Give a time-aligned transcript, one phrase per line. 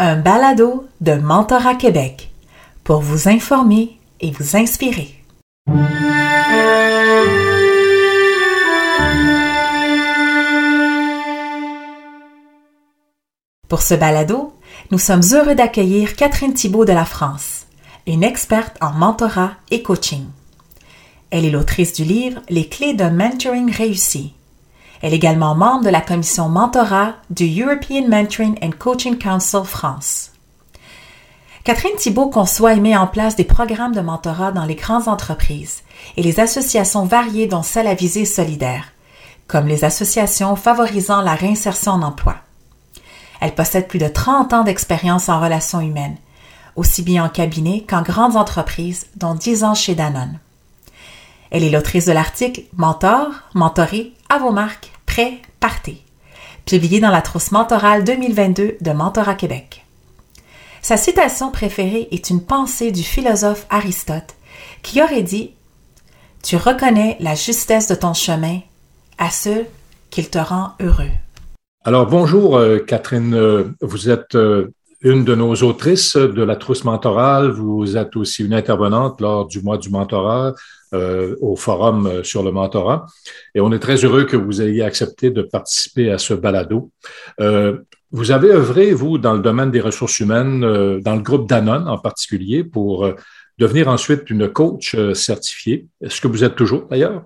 [0.00, 2.30] un balado de Mentorat Québec
[2.84, 5.12] pour vous informer et vous inspirer.
[13.68, 14.52] Pour ce balado,
[14.92, 17.66] nous sommes heureux d'accueillir Catherine Thibault de la France,
[18.06, 20.26] une experte en mentorat et coaching.
[21.30, 24.32] Elle est l'autrice du livre Les clés d'un mentoring réussi
[25.00, 30.32] elle est également membre de la commission mentorat du European Mentoring and Coaching Council France.
[31.64, 35.82] Catherine Thibault conçoit et met en place des programmes de mentorat dans les grandes entreprises
[36.16, 38.92] et les associations variées dont celle à visée solidaire,
[39.46, 42.36] comme les associations favorisant la réinsertion en emploi.
[43.40, 46.16] Elle possède plus de 30 ans d'expérience en relations humaines,
[46.74, 50.38] aussi bien en cabinet qu'en grandes entreprises, dont 10 ans chez Danone.
[51.50, 56.02] Elle est l'autrice de l'article Mentor, mentoré, à vos marques, prêt, partez,
[56.66, 59.86] publié dans la trousse mentorale 2022 de Mentorat Québec.
[60.82, 64.36] Sa citation préférée est une pensée du philosophe Aristote
[64.82, 65.52] qui aurait dit
[66.42, 68.60] Tu reconnais la justesse de ton chemin
[69.16, 69.64] à ceux
[70.10, 71.10] qu'il te rend heureux.
[71.84, 74.68] Alors bonjour euh, Catherine, euh, vous êtes euh,
[75.00, 79.62] une de nos autrices de la trousse mentorale, vous êtes aussi une intervenante lors du
[79.62, 80.54] mois du mentorat
[80.94, 83.04] euh, au forum euh, sur le mentorat.
[83.54, 86.90] Et on est très heureux que vous ayez accepté de participer à ce balado.
[87.40, 87.78] Euh,
[88.10, 90.60] vous avez œuvré, vous, dans le domaine des ressources humaines,
[91.00, 93.06] dans le groupe Danone en particulier, pour
[93.58, 97.24] devenir ensuite une coach certifiée, ce que vous êtes toujours d'ailleurs.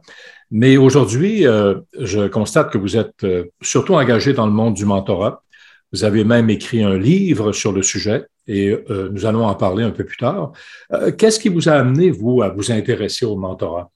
[0.51, 3.25] Mais aujourd'hui, je constate que vous êtes
[3.61, 5.45] surtout engagé dans le monde du mentorat.
[5.93, 9.85] Vous avez même écrit un livre sur le sujet et euh, nous allons en parler
[9.85, 10.53] un peu plus tard.
[10.93, 13.91] Euh, qu'est-ce qui vous a amené, vous, à vous intéresser au mentorat?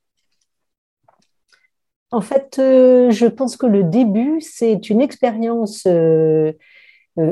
[2.12, 5.86] En fait, euh, je pense que le début, c'est une expérience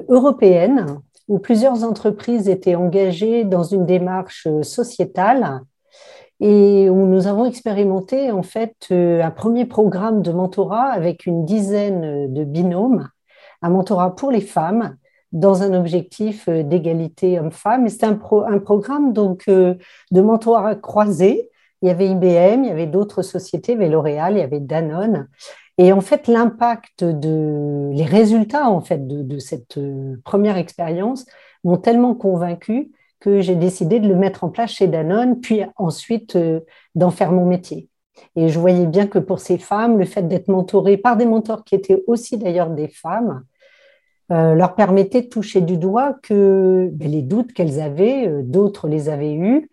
[0.09, 0.99] européenne
[1.29, 5.61] où plusieurs entreprises étaient engagées dans une démarche sociétale
[6.41, 12.33] et où nous avons expérimenté en fait un premier programme de mentorat avec une dizaine
[12.33, 13.09] de binômes,
[13.63, 14.97] un mentorat pour les femmes
[15.35, 17.87] dans un objectif euh, d'égalité homme-femme.
[17.89, 19.75] C'était un, programme donc euh,
[20.13, 21.51] de mentorat croisé.
[21.83, 24.43] Il y avait IBM, il y avait d'autres sociétés, il y avait L'Oréal, il y
[24.43, 25.29] avait Danone.
[25.77, 31.27] Et en fait, l'impact de, les résultats en fait de, de cette euh, première expérience
[31.65, 36.39] m'ont tellement convaincu que j'ai décidé de le mettre en place chez Danone, puis ensuite
[36.95, 37.89] d'en faire mon métier.
[38.37, 41.65] Et je voyais bien que pour ces femmes, le fait d'être mentorée par des mentors
[41.65, 43.43] qui étaient aussi d'ailleurs des femmes,
[44.33, 48.89] euh, leur permettait de toucher du doigt que ben, les doutes qu'elles avaient, euh, d'autres
[48.89, 49.69] les avaient eus,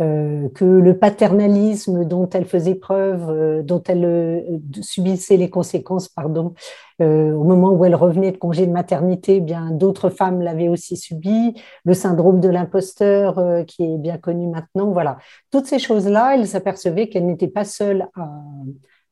[0.00, 6.54] euh, que le paternalisme dont elles faisaient preuve, dont elles subissaient les conséquences, pardon,
[7.00, 10.96] au moment où elles revenaient de congé de maternité, eh bien d'autres femmes l'avaient aussi
[10.96, 11.54] subi,
[11.84, 15.18] le syndrome de l'imposteur qui est bien connu maintenant, voilà.
[15.52, 18.08] Toutes ces choses-là, elles s'apercevaient qu'elles n'étaient pas seules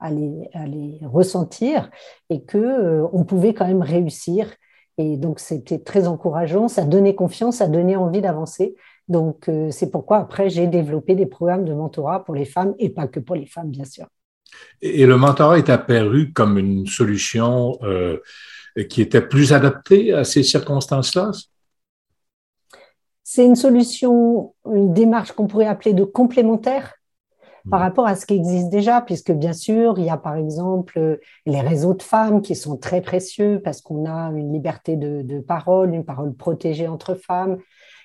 [0.00, 1.90] à, les, ressentir
[2.28, 4.52] et que on pouvait quand même réussir
[4.98, 8.74] et donc, c'était très encourageant, ça donnait confiance, ça donnait envie d'avancer.
[9.08, 12.90] Donc, euh, c'est pourquoi après, j'ai développé des programmes de mentorat pour les femmes et
[12.90, 14.06] pas que pour les femmes, bien sûr.
[14.80, 18.18] Et le mentorat est apparu comme une solution euh,
[18.88, 21.30] qui était plus adaptée à ces circonstances-là?
[23.22, 26.94] C'est une solution, une démarche qu'on pourrait appeler de complémentaire
[27.70, 27.82] par mm.
[27.82, 31.60] rapport à ce qui existe déjà, puisque bien sûr, il y a par exemple les
[31.60, 36.04] réseaux de femmes qui sont très précieux parce qu'on a une liberté de, parole, une
[36.04, 37.58] parole protégée entre femmes.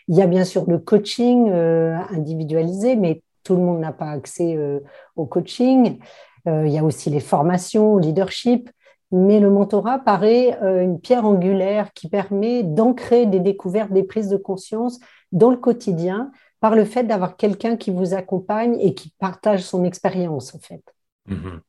[0.08, 4.12] Il y a bien sûr le coaching euh, individualisé, mais tout le monde n'a pas
[4.12, 4.80] accès euh,
[5.16, 6.00] au coaching.
[6.48, 8.70] Euh, il y a aussi les formations, au leadership.
[9.14, 14.36] Mais le mentorat paraît une pierre angulaire qui permet d'ancrer des découvertes, des prises de
[14.36, 15.00] conscience
[15.32, 16.30] dans le quotidien
[16.60, 20.84] par le fait d'avoir quelqu'un qui vous accompagne et qui partage son expérience, en fait.
[21.28, 21.62] Mhm.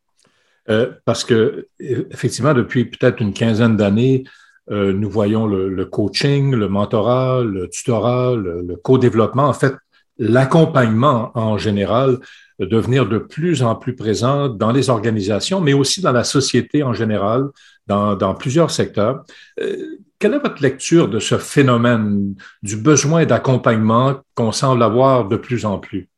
[0.70, 4.24] Euh, parce que, effectivement, depuis peut-être une quinzaine d'années,
[4.70, 9.74] euh, nous voyons le, coaching, le mentorat, le tutorat, le, co-développement, en fait,
[10.18, 12.18] l'accompagnement en général
[12.66, 16.92] devenir de plus en plus présent dans les organisations, mais aussi dans la société en
[16.92, 17.48] général,
[17.86, 19.24] dans, plusieurs secteurs.
[19.60, 25.36] Euh, quelle est votre lecture de ce phénomène du besoin d'accompagnement qu'on semble avoir de
[25.36, 26.08] plus en plus?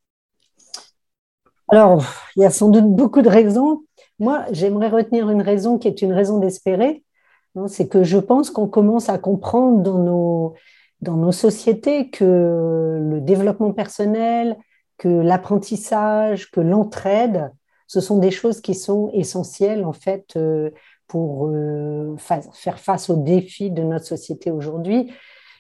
[1.69, 2.05] Alors,
[2.35, 3.85] il y a sans doute beaucoup de raisons.
[4.19, 7.05] Moi, j'aimerais retenir une raison qui est une raison d'espérer.
[7.55, 10.55] Hein, c'est que je pense qu'on commence à comprendre dans nos,
[11.01, 14.57] dans nos sociétés que le développement personnel,
[15.01, 17.51] que l'apprentissage, que l'entraide,
[17.87, 20.71] ce sont des choses qui sont essentielles en fait euh,
[21.09, 22.15] pour euh,
[22.53, 25.11] faire face aux défis de notre société aujourd'hui.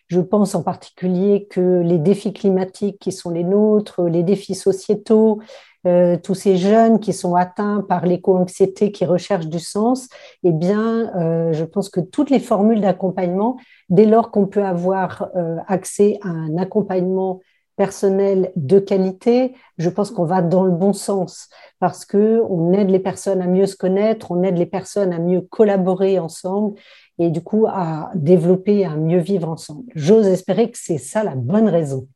[0.08, 5.40] Je pense en particulier que les défis climatiques qui sont les nôtres, les défis sociétaux,
[5.87, 10.10] euh, tous ces jeunes qui sont atteints par l'éco-anxiété, qui recherchent du sens,
[10.44, 11.10] eh bien,
[11.52, 13.56] je pense que toutes les formules d'accompagnement,
[13.88, 15.31] dès lors qu'on peut avoir
[15.66, 17.40] accès à un accompagnement
[17.80, 21.48] personnel de qualité, je pense qu'on va dans le bon sens
[21.78, 25.18] parce que on aide les personnes à mieux se connaître, on aide les personnes à
[25.18, 26.78] mieux collaborer ensemble
[27.18, 29.84] et du coup à développer, à mieux vivre ensemble.
[29.94, 32.06] J'ose espérer que c'est ça la bonne raison.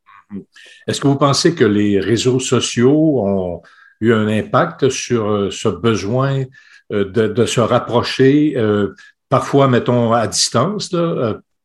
[0.87, 3.63] Est-ce que vous pensez que les réseaux sociaux ont
[4.03, 6.45] eu un impact sur euh, ce besoin
[6.93, 8.95] euh, de, se rapprocher, euh,
[9.31, 10.95] parfois, mettons, à distance,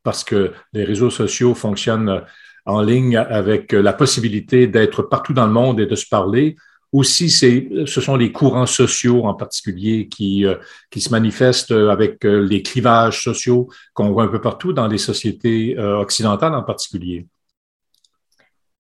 [0.04, 2.22] parce que les réseaux sociaux fonctionnent
[2.70, 6.56] en ligne avec la possibilité d'être partout dans le monde et de se parler,
[6.92, 10.46] ou si ce sont les courants sociaux en particulier qui,
[10.90, 15.78] qui se manifestent avec les clivages sociaux qu'on voit un peu partout dans les sociétés
[15.78, 17.28] occidentales en particulier?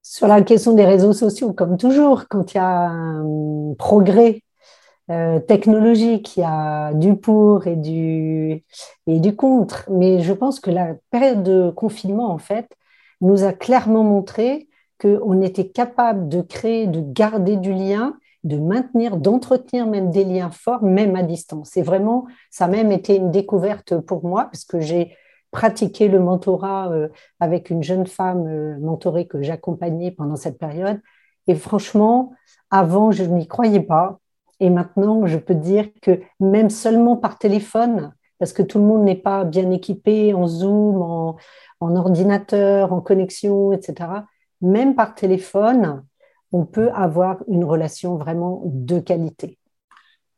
[0.03, 4.41] Sur la question des réseaux sociaux, comme toujours, quand il y a un progrès
[5.11, 8.63] euh, technologique, il y a du pour et du,
[9.09, 9.85] et du contre.
[9.91, 12.69] Mais je pense que la période de confinement, en fait,
[13.21, 14.69] nous a clairement montré
[15.01, 20.51] qu'on était capable de créer, de garder du lien, de maintenir, d'entretenir même des liens
[20.51, 21.71] forts, même à distance.
[21.73, 25.17] C'est vraiment, ça a même été une découverte pour moi, parce que j'ai
[25.51, 27.09] pratiqué le mentorat euh,
[27.41, 31.01] avec une jeune femme euh, mentorée que j'accompagnais pendant cette période.
[31.47, 32.33] Et franchement,
[32.71, 34.19] avant, je n'y croyais pas.
[34.61, 39.05] Et maintenant, je peux dire que même seulement par téléphone, parce que tout le monde
[39.05, 41.03] n'est pas bien équipé en Zoom,
[41.81, 44.11] en, ordinateur, en connexion, etc.
[44.61, 46.05] Même par téléphone,
[46.53, 49.59] on peut avoir une relation vraiment de qualité.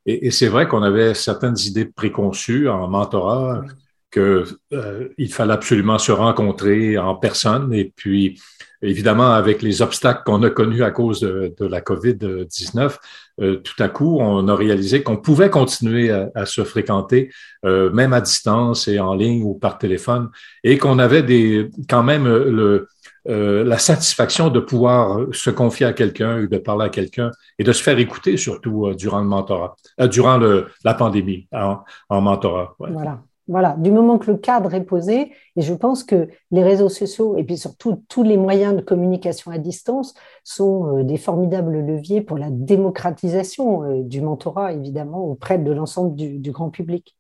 [0.07, 3.63] Et, c'est vrai qu'on avait certaines idées préconçues en mentorat
[4.11, 7.75] qu'il euh, fallait absolument se rencontrer en personne.
[7.75, 8.41] Et puis,
[8.81, 12.97] évidemment, avec les obstacles qu'on a connus à cause de, la COVID-19,
[13.41, 17.31] euh, tout à coup, on a réalisé qu'on pouvait continuer à, se fréquenter,
[17.65, 20.31] euh, même à distance et en ligne ou par téléphone,
[20.65, 22.89] et qu'on avait des, quand même le,
[23.27, 27.83] la satisfaction de pouvoir se confier à quelqu'un, de parler à quelqu'un et de se
[27.83, 29.77] faire écouter surtout durant le mentorat,
[30.11, 32.75] durant la pandémie en, en mentorat.
[32.79, 33.21] Voilà.
[33.49, 37.39] Voilà, du moment que le cadre est posé, et je pense que les réseaux sociaux
[37.39, 40.13] et puis surtout tous les moyens de communication à distance
[40.45, 46.15] sont euh, des formidables leviers pour la démocratisation euh, du mentorat, évidemment, auprès de l'ensemble
[46.15, 47.17] du, grand public.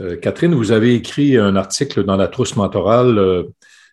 [0.00, 3.44] Euh, Catherine, vous avez écrit un article dans la trousse mentorale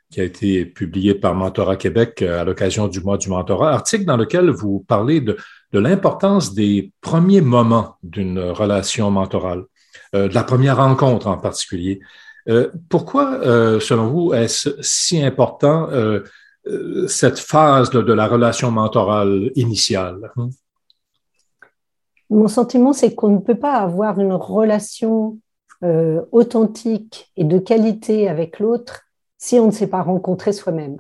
[0.10, 4.18] qui a été publié par Mentorat Québec à l'occasion du mois du mentorat, article dans
[4.18, 5.38] lequel vous parlez de
[5.72, 9.64] l'importance des premiers moments d'une relation mentorale.
[10.14, 12.02] Euh, de la première rencontre en particulier.
[12.50, 15.88] Euh, pourquoi, euh, selon vous, est-ce si important
[17.08, 20.32] cette phase de, la relation mentorale initiale?
[22.30, 25.40] Mon sentiment, c'est qu'on ne peut pas avoir une relation
[26.32, 29.02] authentique et de qualité avec l'autre
[29.40, 30.98] si on ne s'est pas rencontré soi-même.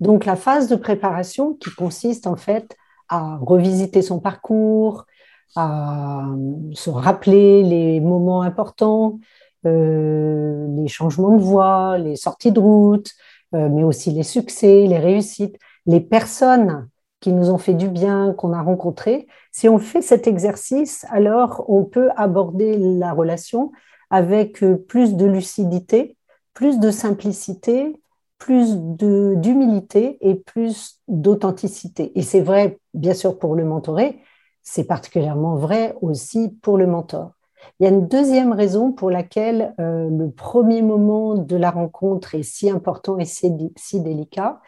[0.00, 2.76] Donc la phase de préparation qui consiste en fait
[3.08, 5.06] à revisiter son parcours,
[5.54, 6.24] à
[6.72, 9.18] se rappeler les moments importants,
[9.66, 13.10] euh, les changements de voie, les sorties de route,
[13.54, 16.88] euh, mais aussi les succès, les réussites, les personnes
[17.20, 19.26] qui nous ont fait du bien, qu'on a rencontrées.
[19.52, 23.72] Si on fait cet exercice, alors on peut aborder la relation
[24.10, 26.16] avec euh, plus de lucidité,
[26.54, 28.00] plus de simplicité,
[28.38, 32.12] plus d'humilité et plus d'authenticité.
[32.18, 34.20] Et c'est vrai, bien sûr, pour le mentoré,
[34.66, 37.30] c'est particulièrement vrai aussi pour le mentor.
[37.78, 42.34] Il y a une deuxième raison pour laquelle euh, le premier moment de la rencontre
[42.34, 44.60] est si important et si, délicat,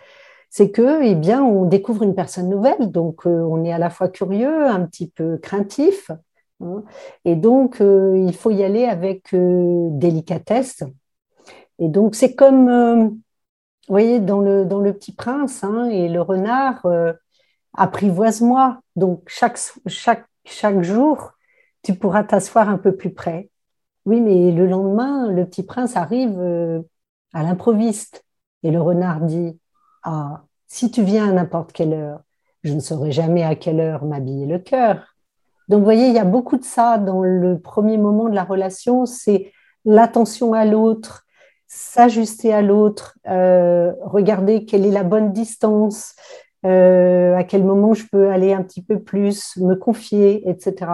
[0.50, 3.90] c'est que, eh bien, on découvre une personne nouvelle, donc euh, on est à la
[3.90, 6.12] fois curieux, un petit peu craintif,
[6.60, 6.84] hein,
[7.24, 10.84] et donc euh, il faut y aller avec délicatesse.
[11.80, 13.18] Et donc c'est comme, vous
[13.88, 16.86] voyez, dans le, dans le Petit Prince hein, et le renard
[17.78, 18.80] apprivoise-moi.
[18.96, 21.32] Donc, chaque, chaque, chaque jour,
[21.82, 23.50] tu pourras t'asseoir un peu plus près.
[24.04, 26.82] Oui, mais le lendemain, le petit prince arrive euh,
[27.32, 28.24] à l'improviste.
[28.62, 29.58] Et le renard dit,
[30.02, 32.20] ah, si tu viens à n'importe quelle heure,
[32.64, 35.14] je ne saurai jamais à quelle heure m'habiller le cœur.
[35.68, 38.44] Donc, vous voyez, il y a beaucoup de ça dans le premier moment de la
[38.44, 39.52] relation, c'est
[39.84, 41.24] l'attention à l'autre,
[41.66, 46.14] s'ajuster à l'autre, euh, regarder quelle est la bonne distance,
[46.66, 50.90] euh, à quel moment je peux aller un petit peu plus, me confier, etc.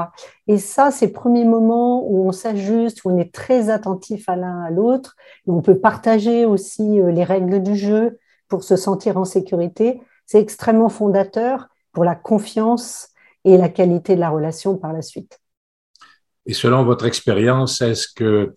[0.47, 4.61] Et ça, ces premiers moments où on s'ajuste, où on est très attentif à l'un
[4.63, 5.17] à l'autre,
[5.47, 8.19] on peut partager aussi euh, les règles du jeu
[8.49, 13.09] pour se sentir en sécurité, c'est extrêmement fondateur pour la confiance
[13.45, 15.41] et la qualité de la relation par la suite.
[16.47, 18.55] Et selon votre expérience, est-ce que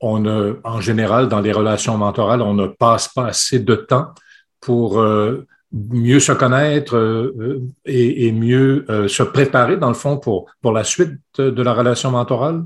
[0.00, 0.26] on
[0.64, 4.12] en général, dans les relations mentorales, on ne passe pas assez de temps
[4.60, 10.46] pour euh, mieux se connaître euh, et, mieux euh, se préparer, dans le fond, pour,
[10.62, 12.64] pour la suite de la relation mentorale?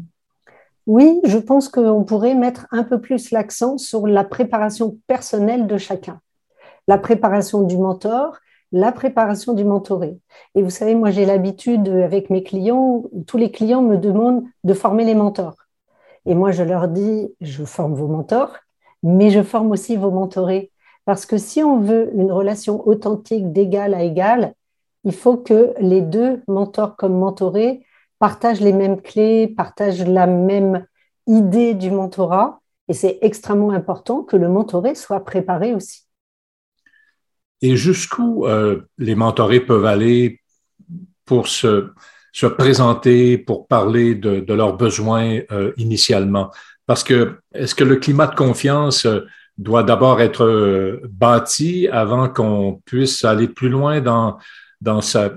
[0.87, 5.79] Oui, je pense qu'on pourrait mettre un peu plus l'accent sur la préparation personnelle de
[5.79, 6.21] chacun.
[6.89, 8.37] La préparation du mentor,
[8.73, 10.19] la préparation du mentoré.
[10.57, 14.75] Et vous savez, moi j'ai l'habitude avec mes clients, tous les clients me demandent de
[14.75, 15.57] former les mentors.
[16.27, 18.57] Et moi je leur dis, je forme vos mentors,
[19.05, 20.72] mais je forme aussi vos mentorés.
[21.05, 24.55] Parce que si on veut une relation authentique d'égal à égal,
[25.05, 27.85] il faut que les deux, mentors comme mentorés,
[28.19, 30.87] partagent les mêmes clés, partagent la même
[31.27, 32.61] idée du mentorat.
[32.89, 36.03] Et c'est extrêmement important que le mentoré soit préparé aussi.
[37.63, 40.41] Et jusqu'où euh, les mentorés peuvent aller
[41.25, 41.91] pour se,
[42.33, 46.51] se présenter, pour parler de, leurs besoins euh, initialement?
[46.87, 49.21] Parce que est-ce que le climat de confiance euh,
[49.59, 54.39] doit d'abord être euh, bâti avant qu'on puisse aller plus loin dans,
[54.81, 55.33] dans sa,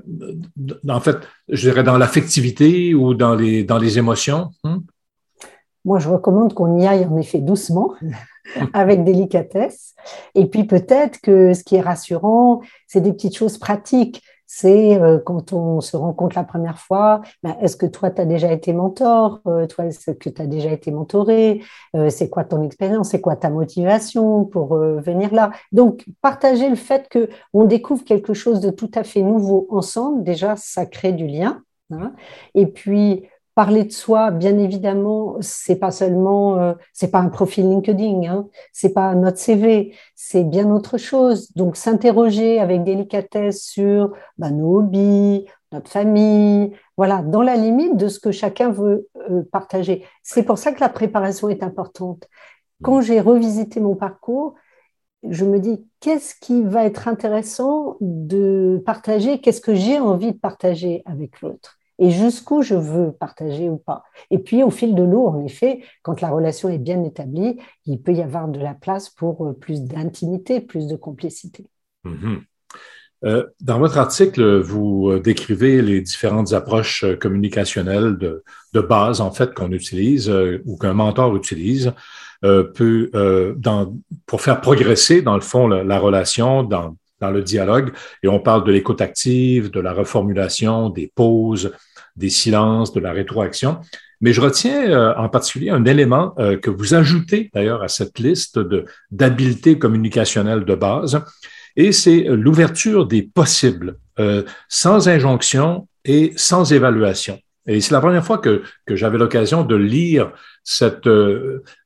[0.90, 1.18] en fait,
[1.50, 4.50] je dirais dans l'affectivité ou dans les, dans les émotions.
[4.64, 4.78] Hmm?
[5.86, 7.94] Moi, je recommande qu'on y aille en effet doucement,
[8.74, 9.94] avec délicatesse.
[10.34, 15.20] Et puis peut-être que ce qui est rassurant, c'est des petites choses pratiques c'est euh,
[15.20, 18.74] quand on se rencontre la première fois, ben, est-ce que toi, tu as déjà été
[18.74, 19.40] mentor?
[19.48, 21.62] Euh, Toi, est-ce que tu as déjà été mentoré?
[21.96, 23.10] Euh, C'est quoi ton expérience?
[23.10, 25.52] C'est quoi ta motivation pour venir là?
[25.72, 30.56] Donc, partager le fait qu'on découvre quelque chose de tout à fait nouveau ensemble, déjà,
[30.56, 31.62] ça crée du lien.
[31.92, 32.14] Hein.
[32.54, 37.70] Et puis, parler de soi, bien évidemment, c'est pas seulement, euh, c'est pas un profil
[37.70, 41.52] LinkedIn, hein, c'est pas notre CV, c'est bien autre chose.
[41.56, 48.10] Donc s'interroger avec délicatesse sur bah, nos hobbies, notre famille, voilà, dans la limite de
[48.10, 50.06] ce que chacun veut euh, partager.
[50.22, 52.28] C'est pour ça que la préparation est importante.
[52.84, 54.56] Quand j'ai revisité mon parcours,
[55.24, 60.38] je me dis qu'est-ce qui va être intéressant de partager, qu'est-ce que j'ai envie de
[60.38, 61.78] partager avec l'autre?
[62.00, 64.04] Et jusqu'où je veux partager ou pas.
[64.32, 68.02] Et puis, au fil de l'eau, en effet, quand la relation est bien établie, il
[68.02, 71.66] peut y avoir de la place pour euh, plus d'intimité, plus de complicité.
[72.06, 72.40] Mm-hmm.
[73.24, 78.44] Euh, dans votre article, vous euh, décrivez les différentes approches communicationnelles de,
[78.82, 80.30] base, en fait, qu'on utilise
[80.66, 81.94] ou qu'un mentor utilise
[82.42, 87.92] pour faire progresser, dans le fond, la relation dans, dans le dialogue.
[88.24, 91.72] Et on parle de l'écoute active, de la reformulation, des pauses,
[92.16, 93.80] des silences, de la rétroaction.
[94.22, 98.20] Mais je retiens euh, en particulier un élément euh, que vous ajoutez d'ailleurs à cette
[98.20, 98.60] liste
[99.12, 101.22] d'habiletés communicationnelles de base,
[101.76, 107.40] et c'est l'ouverture des possibles, euh, sans injonction et sans évaluation.
[107.68, 110.32] Et c'est la première fois que, que j'avais l'occasion de lire
[110.64, 111.10] cette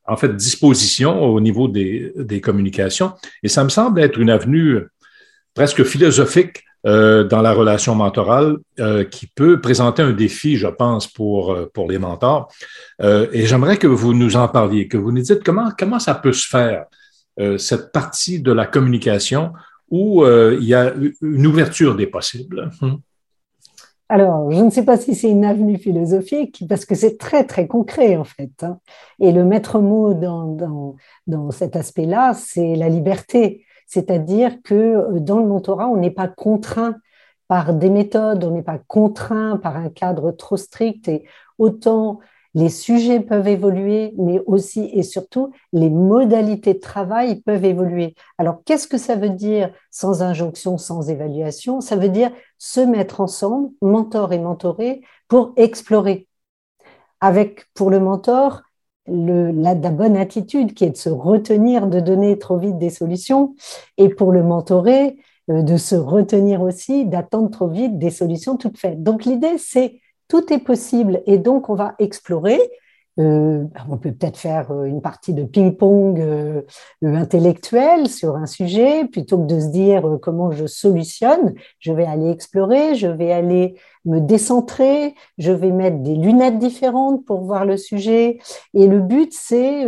[0.06, 4.82] en fait disposition au niveau des, des communications, et ça me semble être une avenue
[5.54, 11.08] presque philosophique euh, dans la relation mentorale euh, qui peut présenter un défi, je pense,
[11.08, 12.50] pour, euh, pour les mentors.
[13.02, 16.34] et j'aimerais que vous nous en parliez, que vous nous dites comment, comment ça peut
[16.34, 16.86] se faire,
[17.58, 19.54] cette partie de la communication
[19.90, 22.70] où il y a une ouverture des possibles.
[22.82, 23.00] Hum.
[24.12, 27.68] Alors, je ne sais pas si c'est une avenue philosophique, parce que c'est très, très
[27.68, 28.52] concret, en fait.
[28.64, 28.80] Hein.
[29.20, 30.96] Et le maître mot dans, dans,
[31.28, 33.66] dans cet aspect-là, c'est la liberté.
[33.90, 36.96] C'est-à-dire que euh, dans le mentorat, on n'est pas contraint
[37.48, 41.26] par des méthodes, on n'est pas contraint par un cadre trop strict et
[41.58, 42.20] autant
[42.56, 48.16] les sujets peuvent évoluer, mais aussi et surtout les modalités de travail peuvent évoluer.
[48.38, 51.82] Alors, qu'est-ce que ça veut dire sans injonction, sans évaluation?
[51.82, 56.28] Ça veut dire se mettre ensemble, mentor et mentoré, pour explorer.
[57.22, 58.62] Avec, pour le mentor,
[59.08, 63.56] la, bonne attitude qui est de se retenir de donner trop vite des solutions
[63.98, 65.18] et pour le mentorer,
[65.50, 69.02] euh, de se retenir aussi d'attendre trop vite des solutions toutes faites.
[69.02, 72.60] Donc l'idée, c'est tout est possible et donc on va explorer
[73.20, 76.62] Euh, on peut peut-être faire euh, une partie de ping-pong euh,
[77.04, 82.30] intellectuel sur un sujet, plutôt que de se dire comment je solutionne, je vais aller
[82.30, 87.76] explorer, je vais aller me décentrer, je vais mettre des lunettes différentes pour voir le
[87.76, 88.40] sujet.
[88.74, 89.86] Et le but, c'est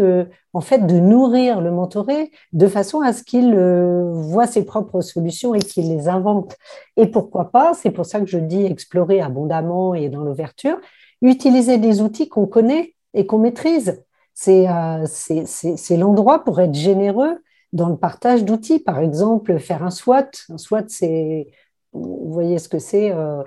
[0.53, 5.55] en fait de nourrir le mentoré de façon à ce qu'il voit ses propres solutions
[5.55, 6.57] et qu'il les invente.
[6.97, 10.77] Et pourquoi pas, c'est pour ça que je dis explorer abondamment et dans l'ouverture,
[11.21, 14.03] utiliser des outils qu'on connaît et qu'on maîtrise.
[14.47, 17.41] Euh, c'est l'endroit pour être généreux
[17.73, 18.79] dans le partage d'outils.
[18.79, 20.31] Par exemple, faire un SWOT.
[20.49, 21.47] Un SWOT, c'est,
[21.93, 23.43] vous voyez ce que c'est euh,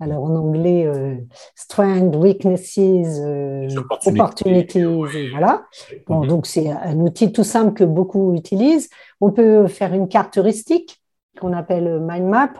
[0.00, 1.16] Alors en anglais, euh,
[1.54, 2.78] strength, weaknesses,
[4.06, 4.84] opportunities,
[5.30, 5.64] voilà.
[6.06, 8.88] Bon, donc c'est un outil tout simple que beaucoup utilisent.
[9.20, 11.02] On peut faire une carte heuristique
[11.40, 12.52] qu'on appelle mind map.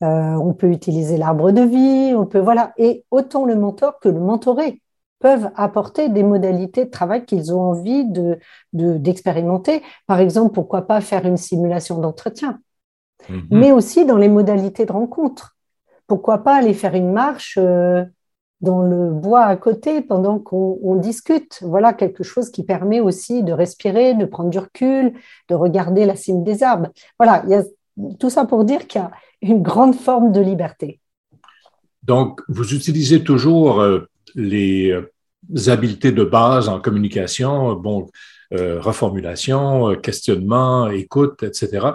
[0.00, 2.14] on peut utiliser l'arbre de vie.
[2.14, 2.72] On peut voilà.
[2.78, 4.80] Et autant le mentor que le mentoré
[5.24, 8.38] peuvent apporter des modalités de travail qu'ils ont envie de,
[8.74, 9.80] d'expérimenter.
[10.06, 12.60] Par exemple, pourquoi pas faire une simulation d'entretien,
[13.30, 13.46] mhm.
[13.50, 15.56] mais aussi dans les modalités de rencontre.
[16.06, 18.04] Pourquoi pas aller faire une marche euh,
[18.60, 21.58] dans le bois à côté pendant qu'on discute.
[21.62, 25.14] Voilà quelque chose qui permet aussi de respirer, de prendre du recul,
[25.48, 26.90] de regarder la cime des arbres.
[27.18, 27.62] Voilà, il y a
[28.20, 31.00] tout ça pour dire qu'il y a une grande forme de liberté.
[32.02, 35.10] Donc, vous utilisez toujours euh, les euh,
[35.66, 38.08] habiletés de base en communication, bon,
[38.52, 41.86] euh, reformulation, euh, questionnement, écoute, etc.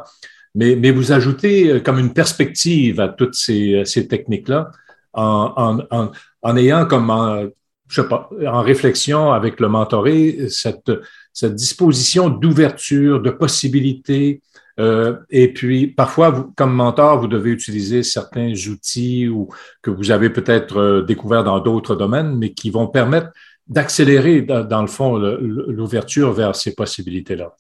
[0.56, 4.72] Mais, mais vous ajoutez euh, comme une perspective à toutes ces, techniques-là
[5.14, 7.44] en, en, en, ayant comme, en,
[7.88, 10.92] je sais pas, en réflexion avec le mentoré, cette,
[11.34, 14.42] cette disposition d'ouverture, de possibilité.
[14.80, 19.50] Euh, et puis, parfois, vous, comme mentor, vous devez utiliser certains outils ou
[19.82, 23.30] que vous avez peut-être euh, découverts dans d'autres domaines, mais qui vont permettre
[23.68, 27.56] d'accélérer, dans, le fond, l'ouverture vers ces possibilités-là.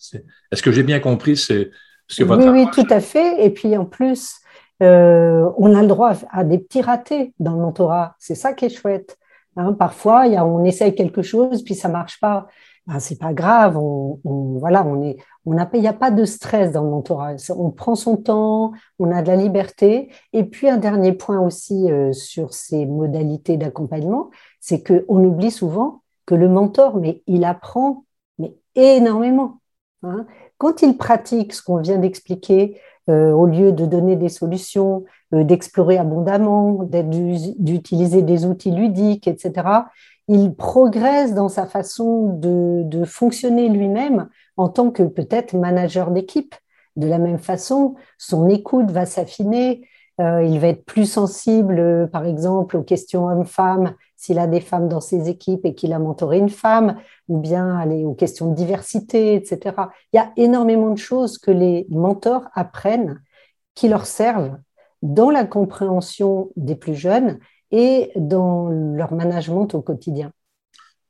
[0.51, 1.37] Est-ce que j'ai bien compris?
[1.37, 1.69] Ce
[2.17, 3.45] que votre Oui, oui, tout à fait.
[3.45, 4.39] Et puis, en plus,
[4.81, 8.15] euh, on a le droit à des petits ratés dans le mentorat.
[8.17, 9.19] C'est ça qui est chouette.
[9.55, 12.47] Hein, parfois, y a, on essaye quelque chose, puis ça marche pas.
[12.89, 13.77] Ben, c'est pas grave.
[13.77, 14.19] On,
[14.57, 17.35] voilà, on est, il n'y a pas de stress dans le mentorat.
[17.55, 20.11] On prend son temps, on a de la liberté.
[20.33, 25.51] Et puis un dernier point aussi euh, sur ces modalités d'accompagnement, c'est que on oublie
[25.51, 28.05] souvent que le mentor, mais il apprend,
[28.39, 29.59] mais énormément.
[30.01, 30.25] Hein.
[30.57, 35.05] Quand il pratique ce qu'on vient d'expliquer, euh, au lieu de donner des solutions,
[35.35, 39.67] euh, d'explorer abondamment, d'utiliser des outils ludiques, etc.,
[40.29, 46.55] il progresse dans sa façon de, fonctionner lui-même en tant que peut-être manager d'équipe.
[46.95, 49.87] De la même façon, son écoute va s'affiner,
[50.21, 54.87] euh, il va être plus sensible, par exemple, aux questions hommes-femmes, s'il a des femmes
[54.87, 58.55] dans ses équipes et qu'il a mentoré une femme, ou bien aller aux questions de
[58.55, 59.75] diversité, etc.
[60.13, 63.21] Il y a énormément de choses que les mentors apprennent
[63.73, 64.57] qui leur servent
[65.01, 67.39] dans la compréhension des plus jeunes
[67.71, 70.31] et dans leur management au quotidien.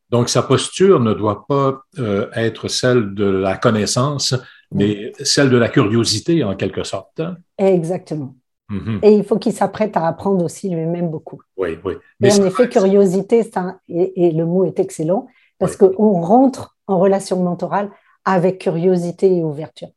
[0.10, 4.34] Donc, sa posture ne doit pas euh, être celle de la connaissance,
[4.72, 7.22] mais celle de la curiosité en quelque sorte.
[7.58, 8.36] Exactement.
[8.72, 9.00] Mm-hmm.
[9.04, 11.42] Et il faut qu'il s'apprête à apprendre aussi lui-même beaucoup.
[11.58, 11.94] Oui, oui.
[12.20, 13.44] Mais en effet, curiosité,
[13.88, 17.92] et, le mot est excellent, parce qu'on rentre en relation mentorale
[18.26, 19.90] avec curiosité et ouverture.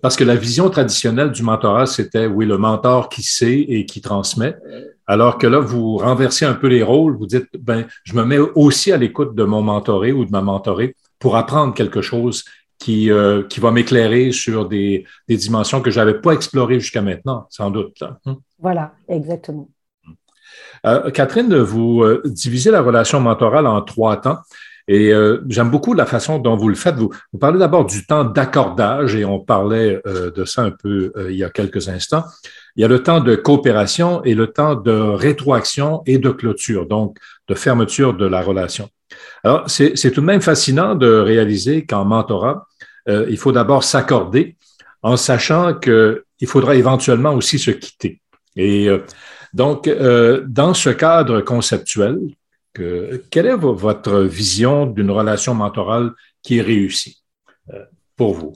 [0.00, 4.00] Parce que la vision traditionnelle du mentorat, c'était, oui, le mentor qui sait et qui
[4.00, 4.56] transmet.
[5.06, 8.38] Alors que là, vous renversez un peu les rôles, vous dites, ben, je me mets
[8.38, 12.44] aussi à l'écoute de mon mentoré ou de ma mentorée pour apprendre quelque chose
[12.78, 17.02] qui, euh, qui va m'éclairer sur des, des, dimensions que je n'avais pas explorées jusqu'à
[17.02, 18.02] maintenant, sans doute.
[18.02, 18.36] Hein.
[18.58, 19.68] Voilà, exactement.
[20.86, 24.38] Euh, Catherine, vous euh, divisez la relation mentorale en trois temps.
[24.86, 26.96] Et euh, j'aime beaucoup la façon dont vous le faites.
[26.96, 31.12] Vous, vous parlez d'abord du temps d'accordage, et on parlait euh, de ça un peu
[31.16, 32.24] euh, il y a quelques instants.
[32.76, 36.86] Il y a le temps de coopération et le temps de rétroaction et de clôture,
[36.86, 37.16] donc
[37.48, 38.90] de fermeture de la relation.
[39.42, 42.66] Alors, c'est tout de même fascinant de réaliser qu'en mentorat,
[43.06, 44.56] il faut d'abord s'accorder
[45.02, 48.20] en sachant qu'il faudra éventuellement aussi se quitter.
[48.56, 48.88] Et
[49.52, 49.88] donc,
[50.48, 52.18] dans ce cadre conceptuel,
[52.74, 57.22] quelle est votre vision d'une relation mentorale qui est réussie
[57.72, 57.84] euh,
[58.16, 58.52] pour vous?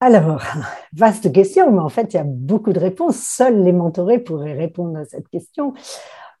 [0.00, 0.42] Alors,
[0.92, 3.18] vaste question, mais en fait, il y a beaucoup de réponses.
[3.18, 5.74] Seuls les mentorés pourraient répondre à cette question.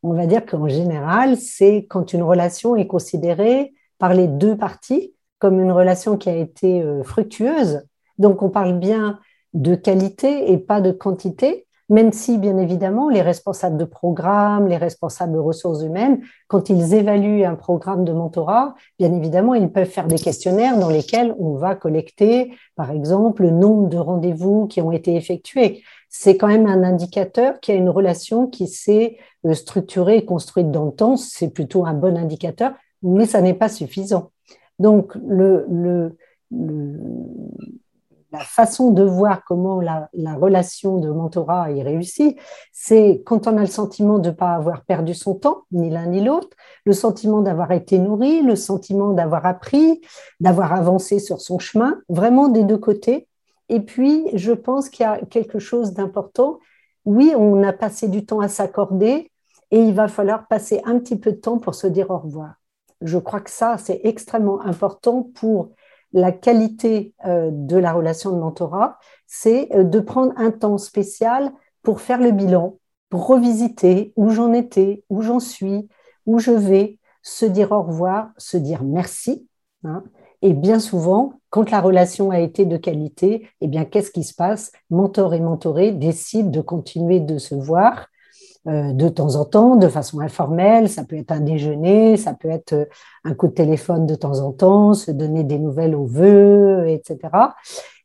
[0.02, 5.14] On va dire qu'en général, c'est quand une relation est considérée par les deux parties
[5.38, 7.82] comme une relation qui a été euh, fructueuse.
[8.18, 9.18] Donc, on parle bien
[9.52, 11.65] de qualité et pas de quantité.
[11.88, 16.94] Même si, bien évidemment, les responsables de programme, les responsables de ressources humaines, quand ils
[16.94, 21.54] évaluent un programme de mentorat, bien évidemment, ils peuvent faire des questionnaires dans lesquels on
[21.54, 25.82] va collecter, par exemple, le nombre de rendez-vous qui ont été effectués.
[26.08, 30.70] C'est quand même un indicateur qui a une relation qui s'est euh, structurée et construite
[30.70, 31.16] dans le temps.
[31.16, 32.72] C'est plutôt un bon indicateur,
[33.02, 34.30] mais ça n'est pas suffisant.
[34.78, 36.16] Donc, le, le,
[36.50, 36.98] le
[38.32, 42.36] la façon de voir comment la, relation de mentorat est réussie,
[42.72, 46.06] c'est quand on a le sentiment de ne pas avoir perdu son temps, ni l'un
[46.06, 50.00] ni l'autre, le sentiment d'avoir été nourri, le sentiment d'avoir appris,
[50.40, 53.28] d'avoir avancé sur son chemin, vraiment des deux côtés.
[53.68, 56.58] Et puis, je pense qu'il y a quelque chose d'important.
[57.04, 59.30] Oui, on a passé du temps à s'accorder
[59.70, 62.54] et il va falloir passer un petit peu de temps pour se dire au revoir.
[63.02, 65.70] Je crois que ça, c'est extrêmement important pour
[66.16, 71.52] la qualité euh, de la relation de mentorat, c'est euh, de prendre un temps spécial
[71.82, 72.78] pour faire le bilan,
[73.10, 75.88] pour revisiter où j'en étais, où j'en suis,
[76.24, 79.46] où je vais, se dire au revoir, se dire merci.
[79.84, 80.04] Hein.
[80.40, 84.34] Et bien souvent, quand la relation a été de qualité, eh bien, qu'est-ce qui se
[84.34, 84.72] passe?
[84.88, 88.06] Mentor et mentoré décident de continuer de se voir
[88.66, 90.88] de temps en temps, de façon informelle.
[90.88, 92.84] Ça peut être un déjeuner, ça peut être euh,
[93.24, 97.18] un coup de téléphone de temps en temps, se donner des nouvelles aux vœux, etc.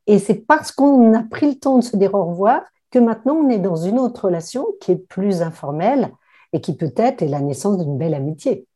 [0.06, 3.36] Et c'est parce qu'on a pris le temps de se dire au revoir que maintenant
[3.36, 6.12] on est dans une autre relation qui est plus informelle
[6.54, 8.67] et qui peut-être est la naissance d'une belle amitié.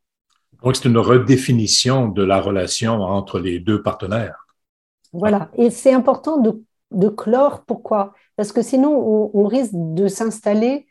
[0.63, 4.47] Donc c'est une redéfinition de la relation entre les deux partenaires.
[5.13, 7.63] Voilà, et c'est important de, clore.
[7.65, 8.13] Pourquoi?
[8.37, 10.87] Parce que sinon on risque de s'installer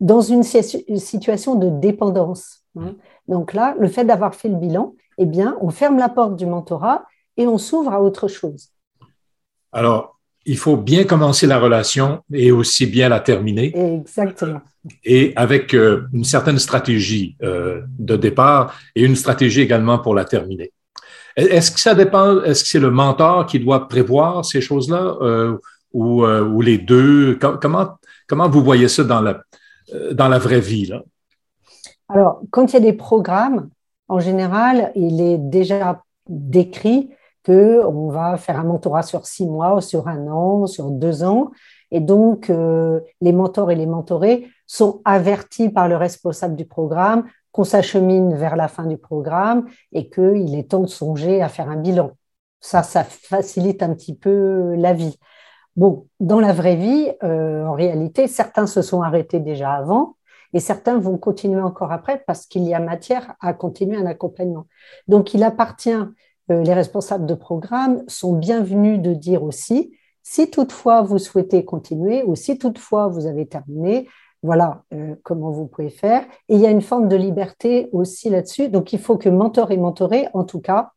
[0.00, 2.62] dans une situation de dépendance.
[2.78, 2.94] Hein.
[3.26, 6.46] Donc là, le fait d'avoir fait le bilan, eh bien, on ferme la porte du
[6.46, 7.04] mentorat
[7.36, 8.68] et on s'ouvre à autre chose.
[9.72, 13.72] Alors, il faut bien commencer la relation et aussi bien la terminer.
[13.76, 14.60] Exactement.
[15.04, 20.24] Et avec euh, une certaine stratégie euh, de départ et une stratégie également pour la
[20.24, 20.72] terminer.
[21.36, 25.56] Est-ce que ça dépend, est-ce que c'est le mentor qui doit prévoir ces choses-là euh,
[25.92, 27.38] ou, ou, les deux?
[27.60, 29.40] Comment, comment vous voyez ça dans la,
[30.12, 30.92] dans la vraie vie
[32.08, 33.70] Alors, quand il y a des programmes,
[34.08, 37.10] en général, il est déjà décrit
[37.44, 41.50] qu'on va faire un mentorat sur six mois, sur un an, sur deux ans.
[41.90, 47.24] Et donc, euh, les mentors et les mentorés sont avertis par le responsable du programme
[47.52, 51.70] qu'on s'achemine vers la fin du programme et qu'il est temps de songer à faire
[51.70, 52.12] un bilan.
[52.60, 55.18] Ça, ça facilite un petit peu la vie.
[55.78, 60.16] Bon, dans la vraie vie, euh, en réalité, certains se sont arrêtés déjà avant
[60.52, 64.66] et certains vont continuer encore après parce qu'il y a matière à continuer un accompagnement.
[65.06, 65.94] Donc, il appartient,
[66.50, 72.24] euh, les responsables de programme sont bienvenus de dire aussi, si toutefois vous souhaitez continuer
[72.24, 74.08] ou si toutefois vous avez terminé,
[74.42, 76.24] voilà euh, comment vous pouvez faire.
[76.48, 78.68] Et il y a une forme de liberté aussi là-dessus.
[78.68, 80.90] Donc, il faut que mentor et mentoré, en tout cas,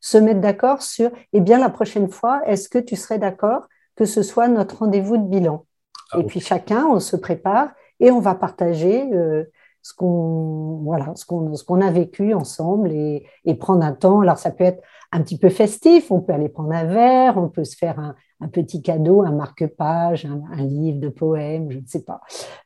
[0.00, 4.04] se mettent d'accord sur, eh bien, la prochaine fois, est-ce que tu serais d'accord que
[4.04, 5.64] ce soit notre rendez-vous de bilan.
[6.12, 9.44] Ah, et puis chacun, on se prépare et on va partager euh,
[9.82, 14.20] ce qu'on voilà, ce qu'on ce qu'on a vécu ensemble et, et, prendre un temps.
[14.20, 17.48] Alors ça peut être un petit peu festif, on peut aller prendre un verre, on
[17.48, 21.78] peut se faire un, un petit cadeau, un marque-page, un, un, livre de poèmes, je
[21.78, 22.20] ne sais pas.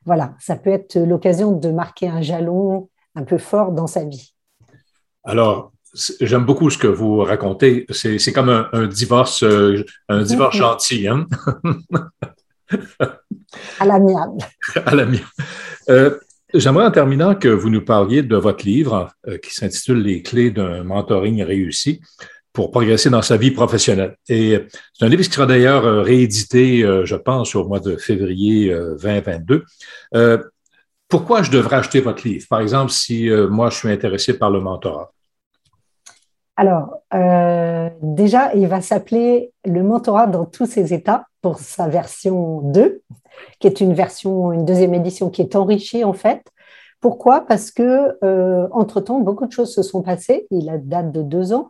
[0.05, 4.33] Voilà, ça peut être l'occasion de marquer un jalon un peu fort dans sa vie.
[5.23, 7.85] Alors, j'aime beaucoup ce que vous racontez.
[7.91, 10.61] C'est comme un, divorce, euh, un divorce mhm.
[10.61, 11.07] gentil.
[11.07, 11.27] Hein?
[13.79, 14.37] à l'amiable.
[14.85, 15.25] à l'amiable.
[15.89, 16.17] Euh,
[16.53, 20.51] j'aimerais en terminant que vous nous parliez de votre livre euh, qui s'intitule Les clés
[20.51, 22.01] d'un mentoring réussi
[22.53, 24.15] pour progresser dans sa vie professionnelle.
[24.27, 24.57] Et
[24.93, 29.63] c'est un livre qui sera d'ailleurs réédité, je pense, au mois de février 2022.
[31.07, 32.47] pourquoi je devrais acheter votre livre?
[32.49, 35.13] Par exemple, si moi, je suis intéressé par le mentorat.
[36.59, 42.59] Alors, euh, déjà, il va s'appeler Le mentorat dans tous ses états pour sa version
[42.73, 43.01] 2,
[43.61, 46.43] qui est une version, une deuxième édition qui est enrichie en fait.
[46.99, 47.45] Pourquoi?
[47.45, 50.47] Parce que euh, entre-temps, beaucoup de choses se sont passées.
[50.51, 51.69] Il a date de deux ans.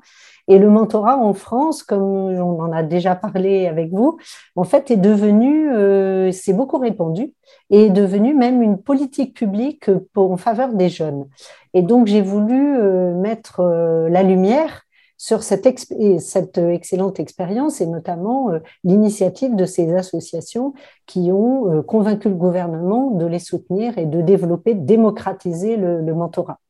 [0.50, 4.18] Et le mentorat en France, comme on en a déjà parlé avec vous,
[4.56, 7.34] en fait, est devenu, euh, c'est beaucoup répandu,
[7.70, 11.28] et est devenu même une politique publique en faveur des jeunes.
[11.76, 14.82] Et donc, j'ai voulu euh, mettre euh, la lumière
[15.18, 18.52] sur cette, excellente expérience et notamment
[18.86, 20.74] l'initiative de ces associations
[21.08, 26.62] qui ont convaincu le gouvernement de les soutenir et de développer, démocratiser le mentorat.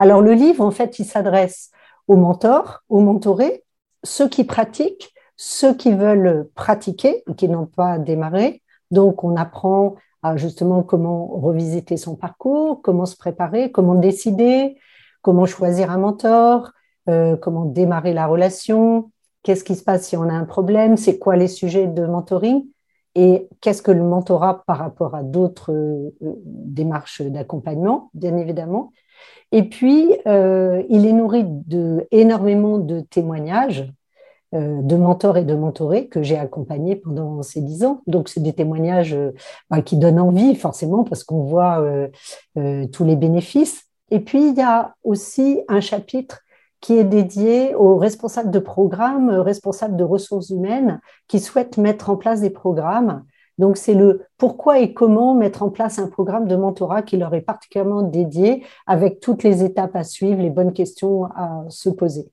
[0.00, 1.70] Alors le livre, en fait, il s'adresse
[2.08, 3.64] aux mentors, aux mentorés,
[4.02, 8.62] ceux qui pratiquent, ceux qui veulent pratiquer, qui n'ont pas démarré.
[8.90, 14.78] Donc, on apprend à justement comment revisiter son parcours, comment se préparer, comment décider,
[15.22, 16.70] comment choisir un mentor,
[17.08, 19.10] euh, comment démarrer la relation,
[19.42, 22.64] qu'est-ce qui se passe si on a un problème, c'est quoi les sujets de mentoring
[23.14, 28.92] et qu'est-ce que le mentorat par rapport à d'autres euh, démarches d'accompagnement, bien évidemment.
[29.56, 33.88] Et puis, euh, il est nourri de énormément de témoignages
[34.52, 38.02] euh, de mentors et de mentorés que j'ai accompagnés pendant ces dix ans.
[38.08, 39.16] Donc, c'est des témoignages
[39.70, 41.80] bah, qui donnent envie, forcément, parce qu'on voit
[42.56, 43.84] tous les bénéfices.
[44.10, 46.40] Et puis, il y a aussi un chapitre
[46.80, 52.16] qui est dédié aux responsables de programmes, responsables de ressources humaines qui souhaitent mettre en
[52.16, 53.22] place des programmes.
[53.58, 57.34] Donc, c'est le pourquoi et comment mettre en place un programme de mentorat qui leur
[57.34, 62.30] est particulièrement dédié avec toutes les étapes à suivre, les bonnes questions à se poser.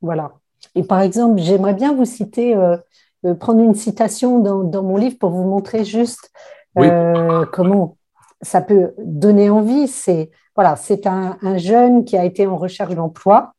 [0.00, 0.32] Voilà.
[0.74, 2.76] Et par exemple, j'aimerais bien vous citer, euh,
[3.24, 6.30] euh, prendre une citation dans, mon livre pour vous montrer juste
[6.78, 7.96] euh, comment
[8.40, 9.88] ça peut donner envie.
[9.88, 13.54] C'est voilà, c'est un, jeune qui a été en recherche d'emploi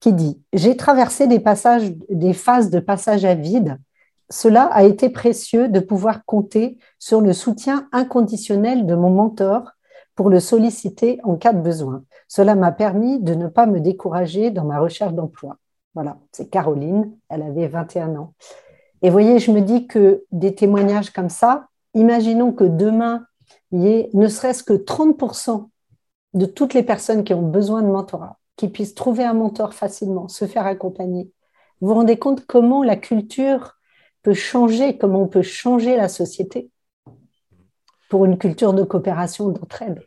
[0.00, 3.78] qui dit J'ai traversé des passages, des phases de passage à vide.
[4.30, 9.72] Cela a été précieux de pouvoir compter sur le soutien inconditionnel de mon mentor
[10.14, 12.04] pour le solliciter en cas de besoin.
[12.26, 15.56] Cela m'a permis de ne pas me décourager dans ma recherche d'emploi.
[15.94, 18.34] Voilà, c'est Caroline, elle avait 21 ans.
[19.02, 23.26] Et voyez, je me dis que des témoignages comme ça, imaginons que demain,
[23.72, 25.68] il y ait ne serait-ce que 30%
[26.34, 30.28] de toutes les personnes qui ont besoin de mentorat qui puissent trouver un mentor facilement,
[30.28, 31.30] se faire accompagner.
[31.80, 33.77] Vous vous rendez compte comment la culture
[34.34, 36.70] changer, comment on peut changer la société
[38.08, 40.02] pour une culture de coopération, d'entraide.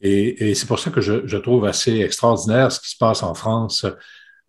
[0.00, 3.86] Et, c'est pour ça que je, trouve assez extraordinaire ce qui se passe en France,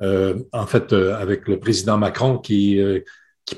[0.02, 3.02] euh, en fait, euh, avec le président Macron qui, euh,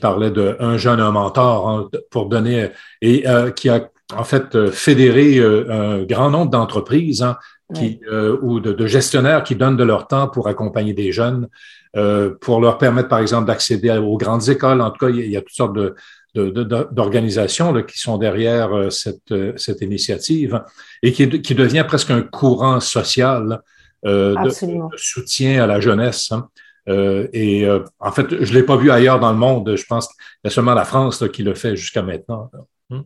[0.02, 2.70] parlait d'un jeune, un mentor, hein, pour donner,
[3.02, 3.24] et
[3.56, 7.38] qui a en fait fédéré un grand nombre d'entreprises hein,
[7.74, 11.48] qui, euh, ou de, de, gestionnaires qui donnent de leur temps pour accompagner des jeunes,
[11.96, 14.82] euh, pour leur permettre, par exemple, d'accéder aux grandes écoles.
[14.82, 15.96] En tout cas, il y a, toutes sortes de,
[16.36, 20.62] d'organisations qui sont derrière euh, cette, euh, cette initiative
[21.02, 23.62] et qui, qui devient presque un courant social
[24.06, 24.50] euh, de,
[24.98, 26.32] soutien à la jeunesse.
[26.32, 26.50] Hein.
[26.88, 27.68] Euh, et
[28.00, 29.76] en fait, je l'ai pas vu ailleurs dans le monde.
[29.76, 32.52] Je pense qu'il y a seulement la France qui le fait jusqu'à maintenant.
[32.92, 33.06] Hum.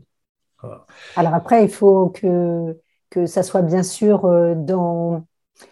[1.15, 2.75] Alors après, il faut que
[3.09, 5.25] que ça soit bien sûr euh, dans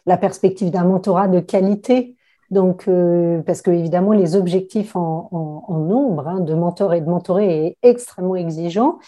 [0.06, 2.16] la perspective d'un mentorat de qualité.
[2.50, 5.30] Donc, euh, parce que évidemment, les objectifs en,
[5.70, 9.00] nombre hein, de mentors et de mentorés est extrêmement exigeant.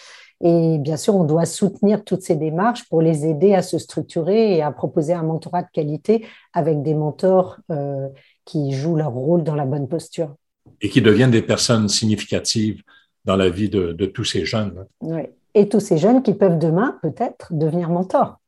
[0.41, 4.55] Et bien sûr, on doit soutenir toutes ces démarches pour les aider à se structurer
[4.55, 8.07] et à proposer un mentorat de qualité avec des mentors euh,
[8.45, 10.35] qui jouent leur rôle dans la bonne posture.
[10.81, 12.83] Et qui deviennent des personnes significatives
[13.25, 14.75] dans la vie de, de tous ces jeunes.
[14.79, 14.85] Hein.
[15.01, 15.23] Oui
[15.55, 18.39] et tous ces jeunes qui peuvent demain peut-être devenir mentors.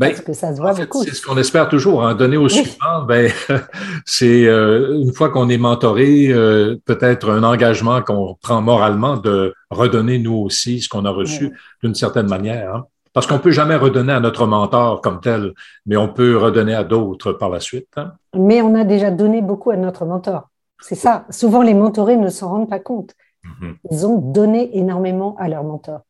[0.00, 1.04] Ben, parce que ça se voit beaucoup.
[1.04, 3.02] C'est ce qu'on espère toujours, hein, donner au suivant.
[3.06, 3.30] Ben,
[4.06, 9.52] c'est euh, une fois qu'on est mentoré, euh, peut-être un engagement qu'on prend moralement de
[9.68, 12.76] redonner nous aussi ce qu'on a reçu d'une certaine manière.
[12.76, 12.86] Hein.
[13.12, 15.52] Parce qu'on peut jamais redonner à notre mentor comme tel,
[15.84, 17.88] mais on peut redonner à d'autres par la suite.
[17.96, 18.12] Hein.
[18.34, 20.48] Mais on a déjà donné beaucoup à notre mentor.
[20.80, 21.26] C'est ça.
[21.28, 23.14] Souvent, les mentorés ne s'en rendent pas compte.
[23.44, 23.74] Mm-hmm.
[23.90, 26.00] Ils ont donné énormément à leur mentor.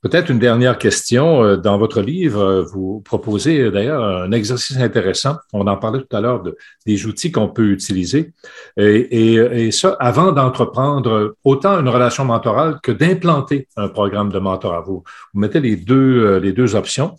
[0.00, 1.42] Peut-être une dernière question.
[1.42, 5.38] Euh, dans votre livre, euh, vous proposez euh, d'ailleurs un exercice intéressant.
[5.52, 6.56] On en parlait tout à l'heure de,
[6.86, 8.32] des outils qu'on peut utiliser.
[8.76, 14.82] Et, ça, avant d'entreprendre autant une relation mentorale que d'implanter un programme de mentorat.
[14.82, 15.02] Vous,
[15.34, 17.16] mettez les deux, les deux options.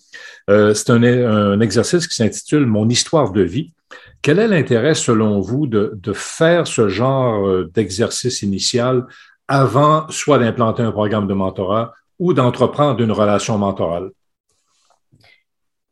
[0.47, 3.73] C'est un, exercice qui s'intitule Mon histoire de vie.
[4.21, 9.05] Quel est l'intérêt, selon vous, de faire ce genre d'exercice initial
[9.47, 14.11] avant soit d'implanter un programme de mentorat ou d'entreprendre une relation mentorale?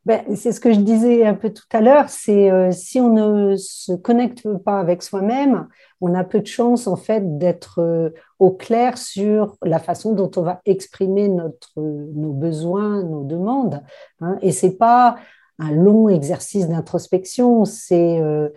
[0.07, 3.11] Ben, c'est ce que je disais un peu tout à l'heure, c'est euh, si on
[3.11, 5.67] ne se connecte pas avec soi-même,
[5.99, 10.31] on a peu de chance en fait d'être euh, au clair sur la façon dont
[10.37, 13.83] on va exprimer notre, nos besoins, nos demandes.
[14.21, 14.37] Hein.
[14.41, 15.17] Et c'est pas
[15.59, 18.47] un long exercice d'introspection, c'est euh,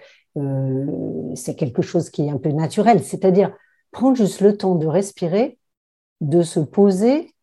[1.34, 3.52] c'est quelque chose qui est un peu naturel, c'est-à-dire
[3.90, 5.58] prendre juste le temps de respirer,
[6.20, 7.34] de se poser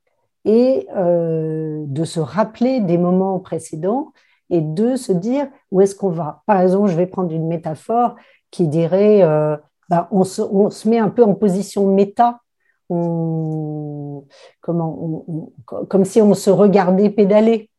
[0.45, 4.13] et euh, de se rappeler des moments précédents
[4.50, 6.43] et de se dire où est-ce qu'on va.
[6.45, 8.15] Par exemple, je vais prendre une métaphore
[8.52, 9.58] qui dirait, euh,
[9.89, 12.39] bah, on, se, on, se, met un peu en position méta,
[12.89, 14.26] on,
[14.62, 15.26] comment,
[15.89, 17.69] comme si on se regardait pédaler.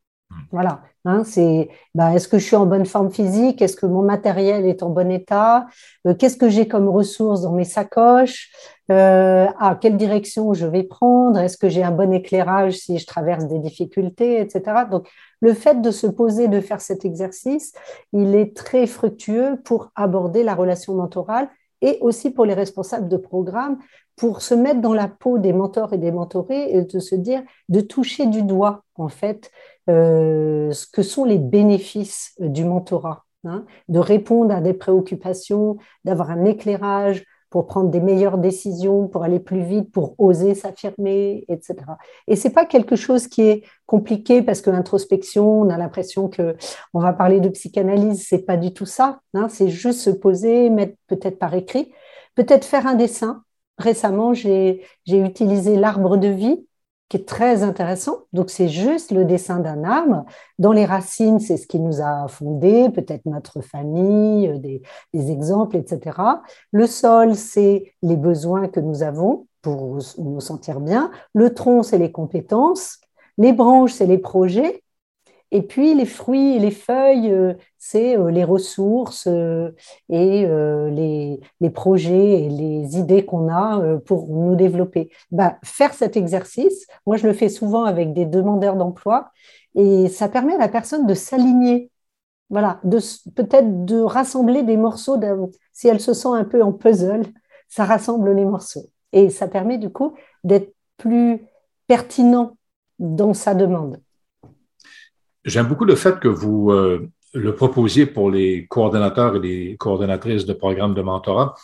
[0.53, 0.83] Voilà.
[1.05, 3.63] Hein, c'est bah, est-ce que je suis en bonne forme physique?
[3.63, 5.67] Est-ce que mon matériel est en bon état?
[6.07, 8.51] Euh, Qu'est-ce que j'ai comme ressources dans mes sacoches?
[8.91, 11.39] Euh, À quelle direction je vais prendre?
[11.39, 14.85] Est-ce que j'ai un bon éclairage si je traverse des difficultés, etc.
[14.91, 15.09] Donc,
[15.41, 17.73] le fait de se poser, de faire cet exercice,
[18.13, 21.49] il est très fructueux pour aborder la relation mentorale
[21.81, 23.79] et aussi pour les responsables de programme,
[24.17, 27.43] pour se mettre dans la peau des mentors et des mentorés et de se dire,
[27.69, 29.53] de toucher du doigt, en fait,
[29.89, 36.31] euh, ce que sont les bénéfices du mentorat, hein, de répondre à des préoccupations, d'avoir
[36.31, 41.77] un éclairage, pour prendre des meilleures décisions, pour aller plus vite, pour oser s'affirmer, etc.
[42.27, 46.57] Et c'est pas quelque chose qui est compliqué parce que l'introspection, on a l'impression que
[46.93, 49.21] on va parler de psychanalyse, c'est pas du tout ça.
[49.35, 51.93] Hein, c'est juste se poser, mettre peut-être par écrit,
[52.35, 53.43] peut-être faire un dessin.
[53.79, 56.67] Récemment, j'ai utilisé l'arbre de vie
[57.09, 58.19] qui est très intéressant.
[58.33, 60.25] Donc, c'est juste le dessin d'un arbre.
[60.59, 64.83] Dans les racines, c'est ce qui nous a fondé, peut-être notre famille, euh, des,
[65.15, 66.19] des, exemples, etc.
[66.73, 71.11] Le sol, c'est les besoins que nous avons pour nous sentir bien.
[71.35, 72.99] Le tronc, c'est les compétences.
[73.39, 74.83] Les branches, c'est les projets.
[75.51, 79.71] Et puis les fruits et les feuilles, euh, c'est euh, les ressources euh,
[80.11, 80.47] et
[80.91, 85.11] les, projets et les idées qu'on a pour nous développer.
[85.31, 89.31] Bah, faire cet exercice, moi je le fais souvent avec des demandeurs d'emploi
[89.75, 91.91] et ça permet à la personne de s'aligner.
[92.51, 92.99] Voilà, de
[93.35, 95.17] peut-être de rassembler des morceaux.
[95.73, 97.27] Si elle se sent un peu en puzzle,
[97.69, 101.47] ça rassemble les morceaux et ça permet du coup d'être plus
[101.87, 102.57] pertinent
[102.99, 104.01] dans sa demande.
[105.49, 110.45] J'aime beaucoup le fait que vous euh, le proposiez pour les coordonnateurs et les coordonnatrices
[110.45, 111.55] de programmes de mentorat,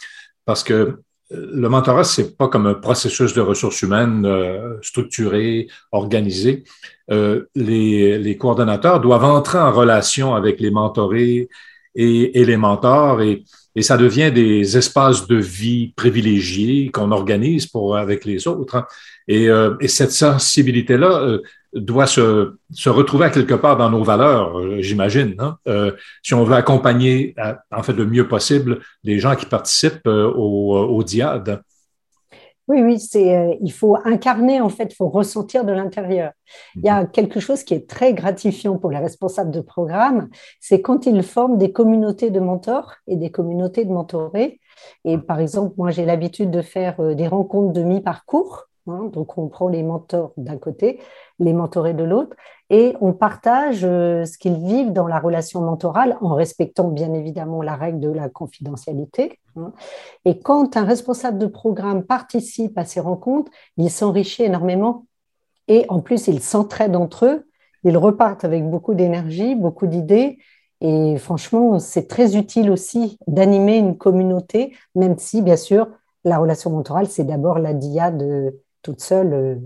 [0.47, 0.97] parce que euh,
[1.31, 6.65] le mentorat, c'est pas comme un processus de ressources humaines euh, structuré, organisé.
[7.11, 11.51] les, les, coordonnateurs doivent entrer en relation avec les mentorés
[11.95, 13.45] et, les mentors et,
[13.81, 18.87] ça devient des espaces de vie privilégiés qu'on organise pour avec les autres.
[19.29, 19.49] Et,
[19.89, 21.39] cette sensibilité-là,
[21.75, 25.35] doit se, se, retrouver à quelque part dans nos valeurs, euh, j'imagine.
[25.39, 25.59] Hein?
[25.67, 27.35] Euh, si on veut accompagner,
[27.71, 31.63] en fait, le mieux possible les gens qui participent euh, au, au DIAD.
[32.67, 36.33] Oui, oui, c'est, il faut incarner, en fait, il faut ressentir de l'intérieur.
[36.77, 37.11] Il y a mhm.
[37.11, 41.59] quelque chose qui est très gratifiant pour les responsables de programme, c'est quand ils forment
[41.59, 44.61] des communautés de mentors et des communautés de mentorés.
[45.05, 49.49] Et par exemple, moi, j'ai l'habitude de faire des rencontres de mi-parcours Hein, donc, on
[49.49, 51.01] prend les mentors d'un côté,
[51.39, 52.37] les mentorés de l'autre,
[52.71, 57.63] et on partage euh, ce qu'ils vivent dans la relation mentorale en respectant bien évidemment
[57.63, 59.39] la règle de la confidentialité.
[59.57, 59.73] Hein.
[60.25, 65.07] Et quand un responsable de programme participe à ces rencontres, il s'enrichit énormément
[65.69, 67.49] et en plus, ils s'entraident entre eux,
[67.85, 70.39] ils repartent avec beaucoup d'énergie, beaucoup d'idées.
[70.81, 75.89] Et franchement, c'est très utile aussi d'animer une communauté, même si, bien sûr,
[76.25, 79.57] la relation mentorale, c'est d'abord la dia de, toute seule, euh,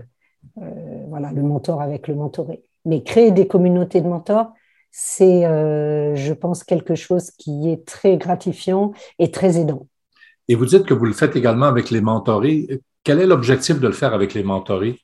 [0.63, 2.63] euh, voilà, le mentor avec le mentoré.
[2.85, 4.53] Mais créer des communautés de mentors,
[4.89, 9.85] c'est, euh, je pense, quelque chose qui est très gratifiant et très aidant.
[10.47, 12.81] Et vous dites que vous le faites également avec les mentorés.
[13.03, 14.99] Quel est l'objectif de le faire avec les mentorés?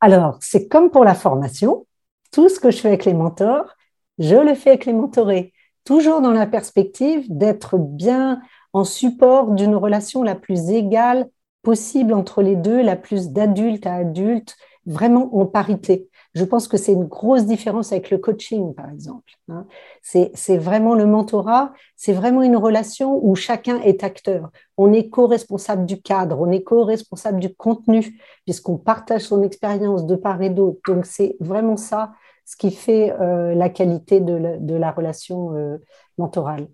[0.00, 1.86] Alors, c'est comme pour la formation.
[2.32, 3.74] Tout ce que je fais avec les mentors,
[4.18, 5.52] je le fais avec les mentorés.
[5.84, 8.40] Toujours dans la perspective d'être bien
[8.72, 11.28] en support d'une relation la plus égale
[11.68, 16.08] possible entre les deux, la plus d'adulte à adulte, vraiment en parité.
[16.34, 19.34] Je pense que c'est une grosse différence avec le coaching, par exemple.
[19.50, 19.66] Hein.
[20.00, 24.48] C'est vraiment le mentorat, c'est vraiment une relation où chacun est acteur.
[24.78, 30.16] On est co-responsable du cadre, on est co-responsable du contenu, puisqu'on partage son expérience de
[30.16, 30.80] part et d'autre.
[30.86, 32.12] Donc c'est vraiment ça
[32.46, 35.76] ce qui fait euh, la qualité de la, relation euh,
[36.16, 36.66] mentorale.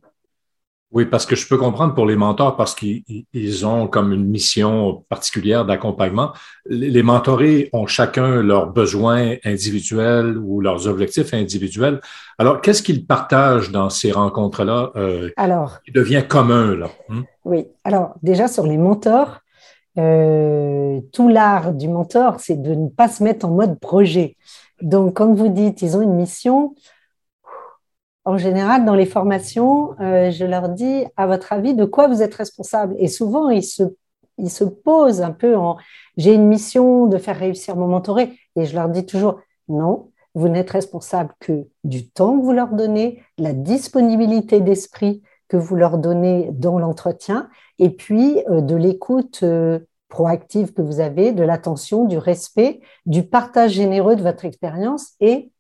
[0.93, 5.05] Oui, parce que je peux comprendre pour les mentors parce qu'ils ont comme une mission
[5.09, 6.33] particulière d'accompagnement.
[6.67, 12.01] Les mentorés ont chacun leurs besoins individuels ou leurs objectifs individuels.
[12.39, 16.77] Alors, qu'est-ce qu'ils partagent dans ces rencontres-là euh, alors, qui devient commun?
[16.77, 16.89] Là?
[17.09, 17.23] Hmm?
[17.45, 19.41] Oui, alors déjà sur les mentors,
[19.99, 24.37] euh, tout l'art du mentor, c'est de ne pas se mettre en mode projet.
[24.81, 26.75] Donc, comme vous dites, ils ont une mission
[28.25, 32.23] en général, dans les formations, euh, je leur dis, à votre avis, de quoi vous
[32.23, 32.95] êtes responsable?
[32.99, 35.77] Et souvent, ils se, posent un peu en,
[36.17, 38.39] j'ai une mission de faire réussir mon mentoré.
[38.57, 42.69] Et je leur dis toujours, non, vous n'êtes responsable que du temps que vous leur
[42.69, 49.41] donnez, la disponibilité d'esprit que vous leur donnez dans l'entretien, et puis euh, de l'écoute
[49.43, 55.13] euh, proactive que vous avez, de l'attention, du respect, du partage généreux de votre expérience
[55.21, 55.51] et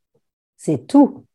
[0.56, 1.26] C'est tout.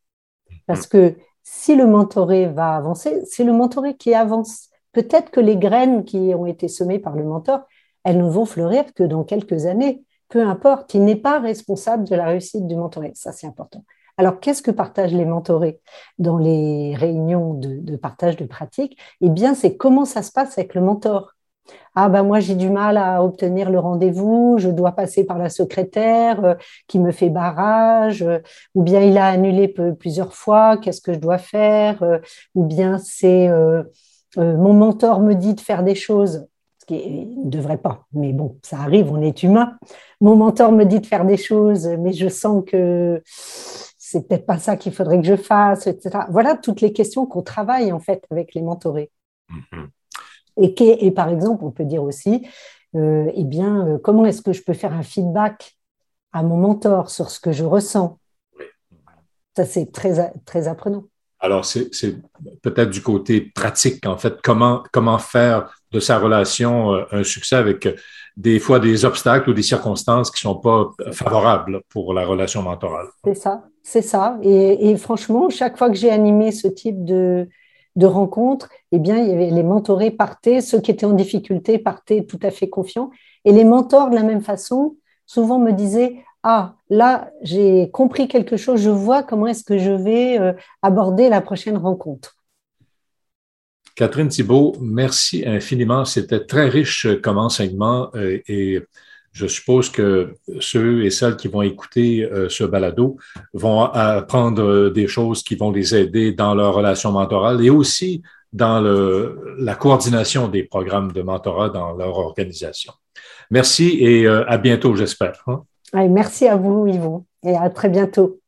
[0.70, 4.70] Parce que si le mentoré va avancer, c'est le mentoré qui avance.
[4.92, 7.62] Peut-être que les graines qui ont été semées par le mentor,
[8.04, 10.04] elles ne vont fleurir que dans quelques années.
[10.28, 13.14] Peu importe, il n'est pas responsable de la réussite du mentoré.
[13.16, 13.84] Ça, c'est important.
[14.18, 15.82] Alors, qu'est-ce que partagent les mentorés
[16.20, 19.00] dans les réunions de, partage de pratiques?
[19.22, 21.34] Eh bien, c'est comment ça se passe avec le mentor.
[21.96, 25.50] Ah ben moi j'ai du mal à obtenir le rendez-vous, je dois passer par la
[25.50, 26.56] secrétaire euh,
[26.88, 28.40] qui me fait barrage, euh,
[28.76, 29.68] ou bien il a annulé
[30.00, 32.20] plusieurs fois, qu'est-ce que je dois faire, euh,
[32.56, 33.50] ou bien c'est
[34.38, 36.48] mon mentor me dit de faire des choses,
[36.78, 39.78] ce qui ne devrait pas, mais bon ça arrive, on est humain.
[40.22, 44.58] Mon mentor me dit de faire des choses, mais je sens que c'est peut-être pas
[44.60, 46.20] ça qu'il faudrait que je fasse, etc.
[46.30, 49.12] Voilà toutes les questions qu'on travaille en fait avec les mentorés.
[49.52, 49.88] Mm-hmm.
[50.62, 52.48] Et, et, par exemple, on peut dire aussi,
[52.96, 55.76] euh, eh bien, euh, comment est-ce que je peux faire un feedback
[56.34, 58.20] à mon mentor sur ce que je ressens?
[59.56, 61.04] Ça, c'est très, très apprenant.
[61.40, 61.90] Alors, c'est
[62.62, 67.56] peut-être du côté pratique, en fait, comment, comment faire de sa relation euh, un succès
[67.56, 67.88] avec
[68.36, 72.62] des fois des obstacles ou des circonstances qui ne sont pas favorables pour la relation
[72.62, 73.08] mentorale?
[73.24, 74.38] C'est ça, c'est ça.
[74.44, 77.48] Et, franchement, chaque fois que j'ai animé ce type de,
[78.00, 82.50] de rencontres, eh bien, les mentorés partaient, ceux qui étaient en difficulté partaient tout à
[82.50, 83.12] fait confiants.
[83.46, 84.96] Et les mentors, de la même façon,
[85.26, 89.92] souvent me disaient Ah, là, j'ai compris quelque chose, je vois comment est-ce que je
[89.92, 92.38] vais euh, aborder la prochaine rencontre.
[93.96, 96.06] Catherine Thibault, merci infiniment.
[96.06, 98.82] C'était très riche comme enseignement euh, et
[99.32, 103.18] je suppose que ceux et celles qui vont écouter euh, ce balado
[103.54, 108.22] vont apprendre des choses qui vont les aider dans leur relation mentorale et aussi
[108.52, 108.82] dans
[109.60, 112.94] la coordination des programmes de mentorat dans leur organisation.
[113.52, 115.44] Merci et euh, à bientôt, j'espère.
[115.48, 115.64] Hein.
[115.94, 118.40] Merci à vous, Yvon, et à très bientôt.